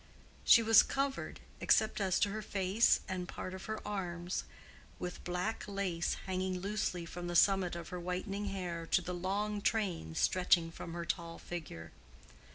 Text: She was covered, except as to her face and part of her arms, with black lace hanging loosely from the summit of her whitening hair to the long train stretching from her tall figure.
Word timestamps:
She 0.43 0.63
was 0.63 0.81
covered, 0.81 1.41
except 1.59 2.01
as 2.01 2.19
to 2.21 2.29
her 2.29 2.41
face 2.41 3.01
and 3.07 3.27
part 3.27 3.53
of 3.53 3.65
her 3.65 3.79
arms, 3.87 4.45
with 4.97 5.23
black 5.23 5.63
lace 5.67 6.15
hanging 6.25 6.59
loosely 6.59 7.05
from 7.05 7.27
the 7.27 7.35
summit 7.35 7.75
of 7.75 7.89
her 7.89 7.99
whitening 7.99 8.45
hair 8.45 8.87
to 8.87 9.01
the 9.03 9.13
long 9.13 9.61
train 9.61 10.15
stretching 10.15 10.71
from 10.71 10.93
her 10.93 11.05
tall 11.05 11.37
figure. 11.37 11.91